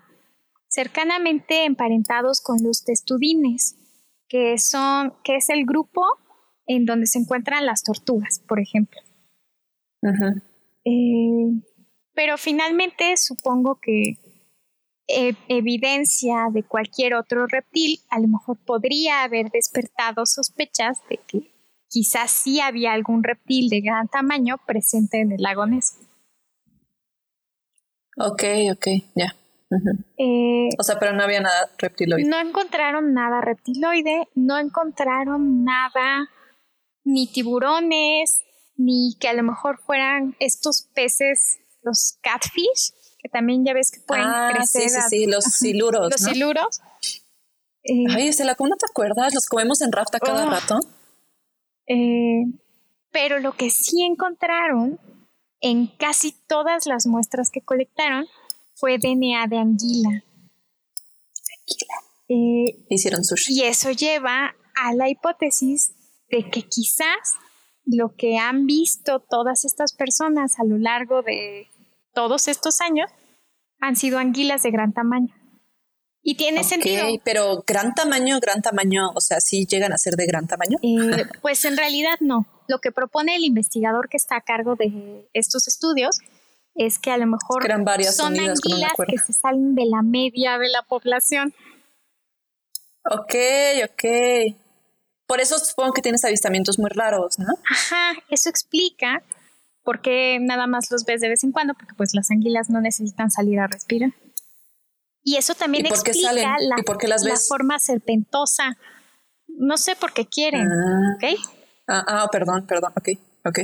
[0.69, 3.77] cercanamente emparentados con los testudines,
[4.29, 6.05] que son, que es el grupo
[6.67, 9.01] en donde se encuentran las tortugas, por ejemplo.
[10.85, 11.61] Eh,
[12.15, 14.15] pero finalmente supongo que
[15.09, 21.53] e, evidencia de cualquier otro reptil a lo mejor podría haber despertado sospechas de que
[21.89, 25.97] quizás sí había algún reptil de gran tamaño presente en el lago Ness.
[28.21, 29.35] Ok, ok, ya.
[30.19, 32.29] Eh, o sea, pero no había nada reptiloide.
[32.29, 36.29] No encontraron nada reptiloide, no encontraron nada,
[37.05, 38.41] ni tiburones,
[38.77, 44.01] ni que a lo mejor fueran estos peces, los catfish, que también ya ves que
[44.01, 44.89] pueden ah, crecer.
[44.89, 46.11] Sí, sí, sí, los siluros.
[46.11, 46.81] Los siluros.
[47.83, 49.35] Eh, Ay, la ¿cómo no te acuerdas?
[49.35, 50.51] Los comemos en rafta cada oh.
[50.51, 50.81] rato.
[51.87, 52.45] Eh,
[53.11, 54.99] pero lo que sí encontraron
[55.61, 58.27] en casi todas las muestras que colectaron
[58.75, 60.25] fue DNA de anguila.
[62.29, 63.55] Eh, Hicieron sushi.
[63.55, 65.93] Y eso lleva a la hipótesis
[66.31, 67.35] de que quizás
[67.85, 71.69] lo que han visto todas estas personas a lo largo de
[72.15, 73.11] todos estos años
[73.81, 75.35] han sido anguilas de gran tamaño.
[76.23, 77.07] Y tiene sentido.
[77.25, 80.77] Pero gran tamaño, gran tamaño, o sea, ¿sí llegan a ser de gran tamaño?
[80.83, 82.47] Eh, pues en realidad no.
[82.69, 86.19] Lo que propone el investigador que está a cargo de estos estudios
[86.75, 87.67] es que a lo mejor
[88.13, 91.55] son anguilas que se salen de la media de la población.
[93.05, 93.35] Ok,
[93.85, 94.55] ok.
[95.27, 97.47] Por eso supongo que tienes avistamientos muy raros, ¿no?
[97.69, 99.23] Ajá, eso explica
[99.83, 102.81] por qué nada más los ves de vez en cuando, porque pues las anguilas no
[102.81, 104.13] necesitan salir a respirar.
[105.31, 108.77] Y eso también explica La, la, forma serpentosa.
[109.47, 111.15] No sé por qué quieren, ah.
[111.15, 111.41] ¿ok?
[111.87, 113.11] Ah, ah, perdón, perdón, ok,
[113.45, 113.59] ok.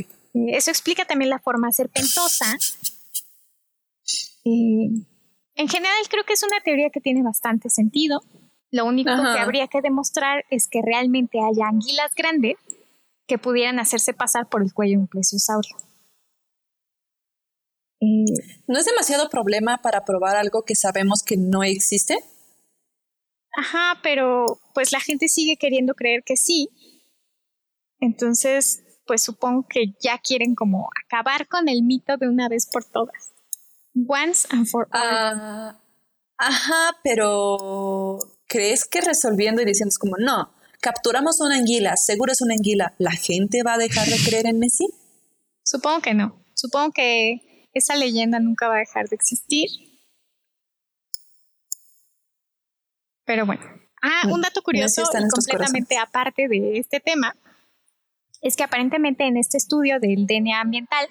[0.47, 2.55] Eso explica también la forma serpentosa.
[4.45, 4.87] Eh,
[5.55, 8.21] en general creo que es una teoría que tiene bastante sentido.
[8.71, 12.55] Lo único que habría que demostrar es que realmente haya anguilas grandes
[13.27, 15.75] que pudieran hacerse pasar por el cuello de un plesiosaurio.
[17.99, 18.25] Eh,
[18.67, 22.17] ¿No es demasiado problema para probar algo que sabemos que no existe?
[23.57, 26.69] Ajá, pero pues la gente sigue queriendo creer que sí.
[27.99, 32.85] Entonces, pues supongo que ya quieren como acabar con el mito de una vez por
[32.85, 33.33] todas.
[34.07, 35.01] Once and for all.
[35.01, 35.81] Ah,
[36.37, 42.41] ajá, pero ¿crees que resolviendo y diciendo es como, no, capturamos una anguila, seguro es
[42.41, 44.87] una anguila, ¿la gente va a dejar de creer en Messi?
[45.63, 46.43] Supongo que no.
[46.53, 49.69] Supongo que esa leyenda nunca va a dejar de existir.
[53.25, 53.63] Pero bueno.
[54.01, 55.03] Ah, un dato curioso
[55.33, 57.35] completamente aparte de este tema
[58.41, 61.07] es que aparentemente en este estudio del DNA ambiental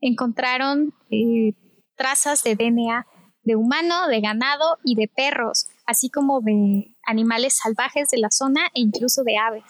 [0.00, 1.54] encontraron eh,
[1.96, 3.06] trazas de DNA
[3.42, 8.66] de humano, de ganado y de perros, así como de animales salvajes de la zona
[8.74, 9.64] e incluso de aves.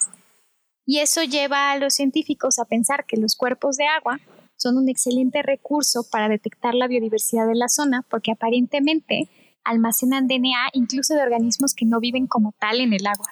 [0.85, 4.19] Y eso lleva a los científicos a pensar que los cuerpos de agua
[4.61, 9.29] son un excelente recurso para detectar la biodiversidad de la zona porque aparentemente
[9.63, 13.31] almacenan DNA incluso de organismos que no viven como tal en el agua.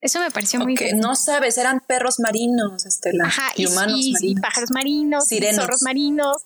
[0.00, 1.06] Eso me pareció muy interesante.
[1.06, 3.32] No sabes, eran perros marinos, Estela.
[3.56, 4.40] y, humanos marinos.
[4.42, 5.24] pájaros marinos,
[5.54, 6.36] zorros marinos,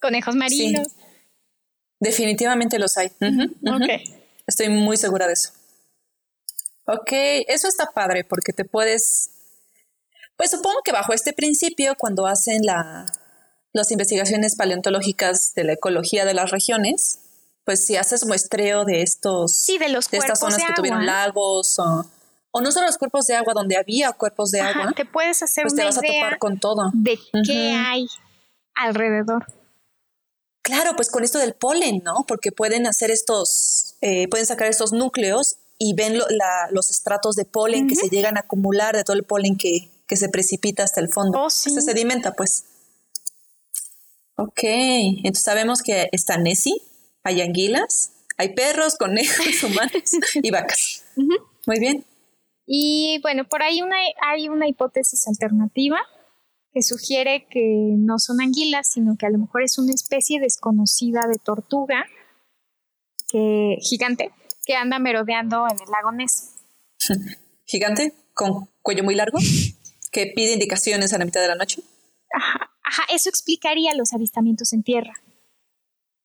[0.00, 0.88] conejos marinos.
[2.00, 3.12] Definitivamente los hay.
[4.46, 5.50] Estoy muy segura de eso.
[6.86, 7.12] Ok,
[7.46, 9.31] eso está padre porque te puedes,
[10.42, 13.06] pues supongo que bajo este principio, cuando hacen la,
[13.72, 17.20] las investigaciones paleontológicas de la ecología de las regiones,
[17.64, 21.78] pues si haces muestreo de estos, sí, de, los de estas zonas que tuvieron lagos
[21.78, 22.06] o,
[22.50, 25.62] o no solo los cuerpos de agua, donde había cuerpos de agua, te puedes hacer
[25.62, 26.90] pues una te vas a idea topar con todo.
[26.92, 28.08] de qué hay
[28.74, 29.46] alrededor.
[30.62, 32.24] Claro, pues con esto del polen, ¿no?
[32.26, 36.18] Porque pueden hacer estos, eh, pueden sacar estos núcleos y ven
[36.72, 40.16] los estratos de polen que se llegan a acumular de todo el polen que, que
[40.18, 41.40] se precipita hasta el fondo.
[41.40, 41.70] Oh, sí.
[41.70, 42.66] Se sedimenta, pues.
[44.36, 46.82] Ok, entonces sabemos que está Nessie,
[47.24, 50.02] hay anguilas, hay perros, conejos, humanos
[50.34, 51.04] y vacas.
[51.16, 52.04] Muy bien.
[52.66, 53.96] Y bueno, por ahí una,
[54.28, 55.96] hay una hipótesis alternativa
[56.74, 61.22] que sugiere que no son anguilas, sino que a lo mejor es una especie desconocida
[61.26, 62.04] de tortuga
[63.30, 64.30] que, gigante
[64.66, 66.50] que anda merodeando en el lago Ness.
[67.64, 68.12] ¿Gigante?
[68.34, 69.38] ¿Con cuello muy largo?
[70.12, 71.82] ¿Que pide indicaciones a la mitad de la noche?
[72.32, 75.14] Ajá, ajá, eso explicaría los avistamientos en tierra.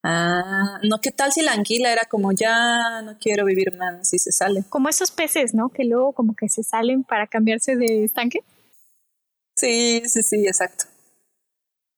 [0.04, 4.20] Ah, no, ¿qué tal si la anguila era como ya no quiero vivir más y
[4.20, 4.64] se sale?
[4.70, 5.70] Como esos peces, ¿no?
[5.70, 8.40] Que luego como que se salen para cambiarse de estanque.
[9.56, 10.86] Sí, sí, sí, exacto.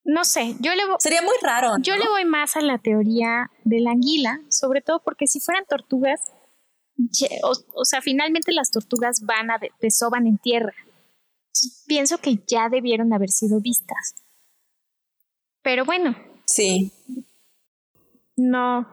[0.06, 0.96] No sé, yo le voy...
[1.00, 1.74] Sería muy raro.
[1.82, 5.66] Yo le voy más a la teoría de la anguila, sobre todo porque si fueran
[5.66, 6.22] tortugas,
[7.74, 10.74] o, sea, finalmente las tortugas van a desoban en tierra.
[11.88, 14.16] Pienso que ya debieron haber sido vistas.
[15.62, 16.16] Pero bueno.
[16.45, 16.91] Sí.
[18.36, 18.88] No,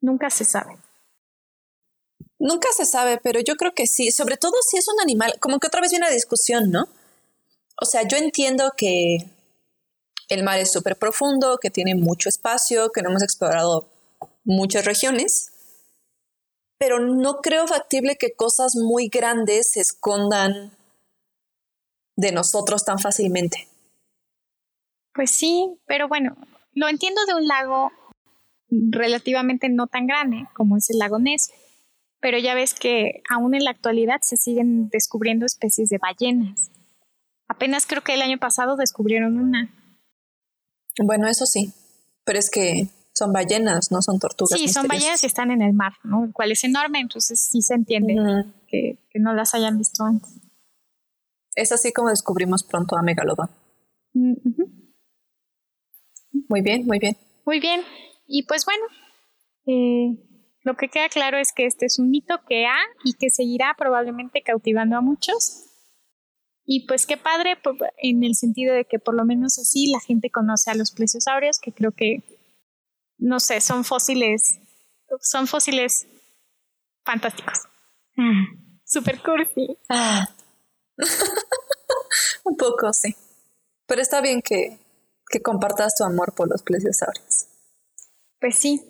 [0.00, 0.76] nunca se sabe.
[2.38, 5.58] Nunca se sabe, pero yo creo que sí, sobre todo si es un animal, como
[5.58, 6.88] que otra vez viene la discusión, ¿no?
[7.80, 9.18] O sea, yo entiendo que
[10.28, 13.88] el mar es súper profundo, que tiene mucho espacio, que no hemos explorado
[14.44, 15.52] muchas regiones,
[16.78, 20.72] pero no creo factible que cosas muy grandes se escondan
[22.20, 23.68] de nosotros tan fácilmente.
[25.14, 26.36] Pues sí, pero bueno,
[26.74, 27.90] lo entiendo de un lago
[28.68, 31.50] relativamente no tan grande como es el lago Ness,
[32.20, 36.70] pero ya ves que aún en la actualidad se siguen descubriendo especies de ballenas.
[37.48, 39.74] Apenas creo que el año pasado descubrieron una.
[41.02, 41.72] Bueno, eso sí,
[42.24, 44.58] pero es que son ballenas, no son tortugas.
[44.58, 46.24] Sí, son ballenas y están en el mar, ¿no?
[46.24, 48.14] El cual es enorme, entonces sí se entiende
[48.68, 50.30] que, no las hayan visto antes.
[51.54, 53.50] Es así como descubrimos pronto a Megalodon.
[54.12, 54.34] Mm,
[56.48, 57.16] muy bien, muy bien.
[57.44, 57.82] Muy bien.
[58.26, 58.84] Y pues bueno,
[59.66, 60.16] eh,
[60.62, 63.74] lo que queda claro es que este es un mito que ha y que seguirá
[63.76, 65.66] probablemente cautivando a muchos.
[66.64, 67.58] Y pues qué padre
[67.98, 71.58] en el sentido de que por lo menos así la gente conoce a los plesiosaurios,
[71.58, 72.22] que creo que,
[73.18, 74.60] no sé, son fósiles,
[75.20, 76.06] son fósiles
[77.04, 77.58] fantásticos.
[78.16, 78.44] Ah,
[78.84, 79.76] super cursi.
[79.88, 80.28] Ah.
[82.44, 83.14] Un poco, sí.
[83.86, 84.78] Pero está bien que,
[85.28, 87.46] que compartas tu amor por los plesiosaurios.
[88.40, 88.82] Pues sí.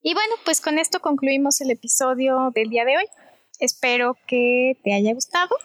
[0.00, 3.04] Y bueno, pues con esto concluimos el episodio del día de hoy.
[3.58, 5.56] Espero que te haya gustado.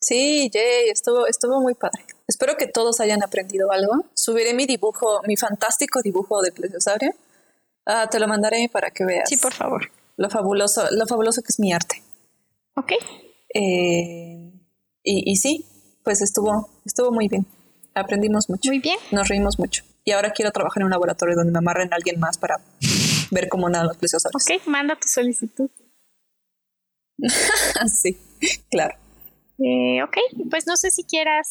[0.00, 2.04] Sí, Jay, estuvo, estuvo muy padre.
[2.26, 4.04] Espero que todos hayan aprendido algo.
[4.14, 7.14] Subiré mi dibujo, mi fantástico dibujo de plesiosaurio.
[7.86, 9.28] Ah, te lo mandaré para que veas.
[9.28, 9.90] Sí, por favor.
[10.16, 12.02] Lo fabuloso, lo fabuloso que es mi arte.
[12.76, 12.92] Ok.
[13.54, 14.52] Eh,
[15.02, 15.66] y, y sí,
[16.04, 17.46] pues estuvo, estuvo muy bien.
[17.94, 18.70] Aprendimos mucho.
[18.70, 18.98] Muy bien.
[19.10, 19.84] Nos reímos mucho.
[20.04, 22.56] Y ahora quiero trabajar en un laboratorio donde me amarren a alguien más para
[23.30, 24.42] ver cómo nadan los plesiosaurios.
[24.42, 25.70] Ok, manda tu solicitud.
[27.86, 28.16] sí,
[28.70, 28.96] claro.
[29.58, 30.16] Eh, ok,
[30.50, 31.50] pues no sé si quieras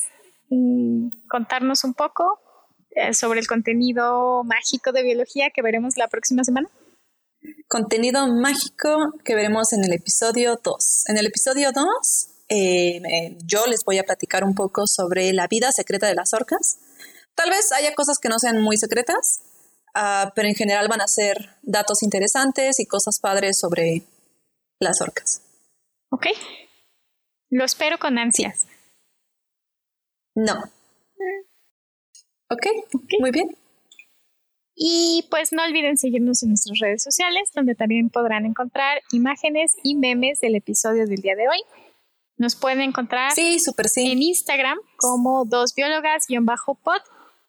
[0.49, 2.39] mm, contarnos un poco
[2.89, 6.67] eh, sobre el contenido mágico de biología que veremos la próxima semana.
[7.67, 11.09] Contenido mágico que veremos en el episodio 2.
[11.09, 15.71] En el episodio 2 eh, yo les voy a platicar un poco sobre la vida
[15.71, 16.77] secreta de las orcas
[17.35, 19.41] Tal vez haya cosas que no sean muy secretas,
[19.93, 24.03] ah, pero en general van a ser datos interesantes y cosas padres sobre
[24.79, 25.41] las orcas.
[26.09, 26.27] Ok.
[27.49, 28.67] Lo espero con ansias.
[30.35, 30.53] No.
[32.49, 32.67] Ok,
[33.19, 33.55] muy bien.
[34.75, 39.95] Y pues no olviden seguirnos en nuestras redes sociales, donde también podrán encontrar imágenes y
[39.95, 41.59] memes del episodio del día de hoy.
[42.37, 44.11] Nos pueden encontrar sí, super, sí.
[44.11, 47.01] en Instagram como dos biólogas-pod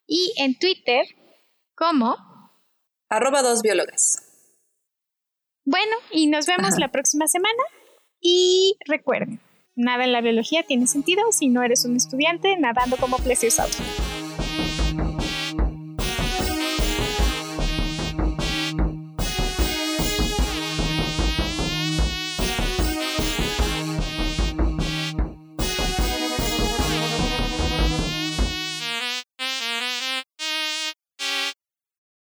[0.06, 1.06] y en Twitter
[1.74, 2.16] como
[3.08, 4.22] arroba dos biólogas.
[5.64, 7.62] Bueno, y nos vemos la próxima semana
[8.20, 9.40] y recuerden,
[9.74, 13.72] nada en la biología tiene sentido si no eres un estudiante nadando como plesiosauro.